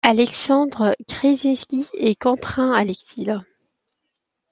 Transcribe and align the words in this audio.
Alexandre 0.03 0.95
Krysiński 1.07 1.85
est 1.93 2.19
contraint 2.19 2.71
à 2.71 2.83
l'exil. 2.83 3.39